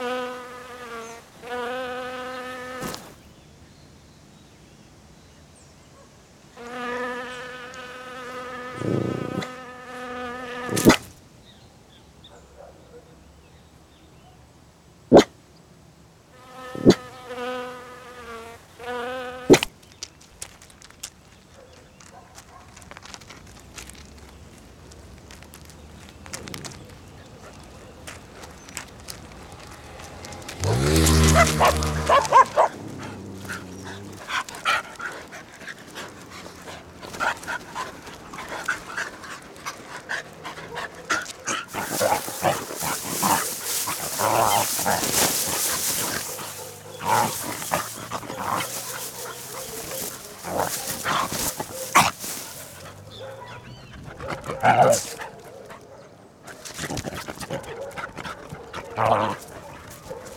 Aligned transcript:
you. 0.00 0.24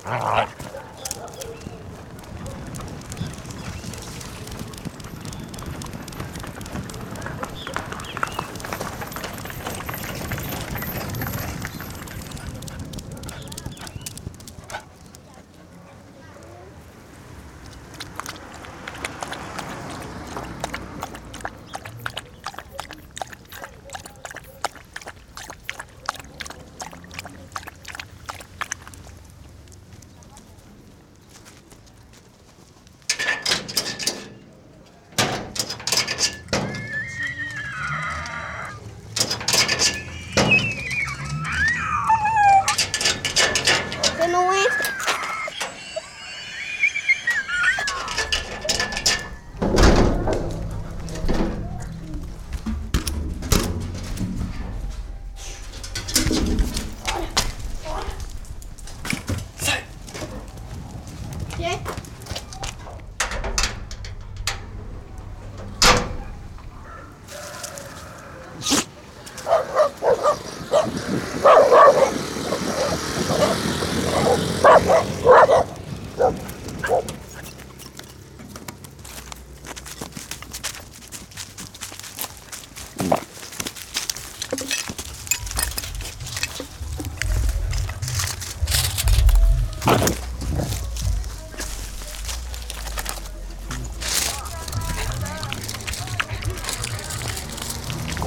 All 0.03 0.19
right. 0.19 0.70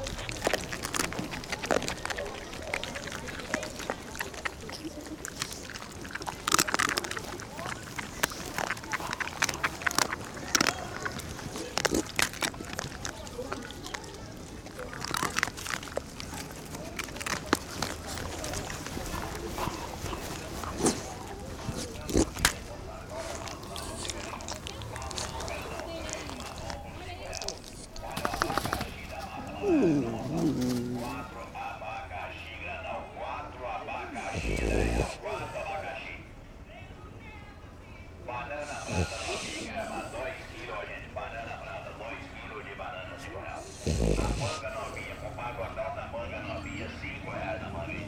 Manga 43.86 44.70
novinha, 44.70 45.14
com 45.22 45.30
manga 45.36 45.68
nova, 45.70 46.08
manga 46.10 46.40
novinha, 46.40 46.88
5 46.90 47.30
reais 47.30 47.62
na 47.62 47.68
manga. 47.70 48.02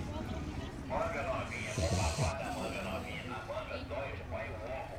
Manga 0.88 1.22
novinha, 1.22 1.70
com 1.76 1.82
manga 1.94 2.18
nova, 2.18 2.50
manga 2.58 2.82
novinha, 2.82 3.22
na 3.28 3.38
manga 3.46 3.78
2, 3.78 3.86
pai, 4.28 4.46
o 4.48 4.54
ovo. 4.66 4.98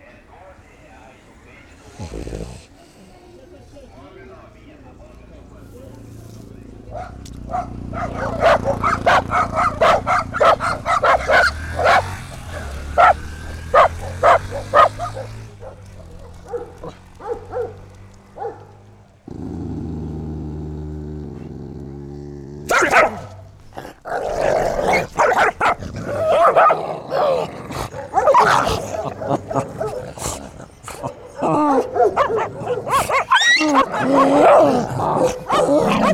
É 0.00 0.16
12 0.24 0.64
reais 0.80 1.20
o 1.28 1.36
peito 1.44 1.72
do 1.76 1.84
ovo. 2.40 2.56
Manga 3.98 4.24
novinha, 4.24 4.76
Wow, 6.90 7.10
wow, 7.46 8.08
wow. 8.14 8.23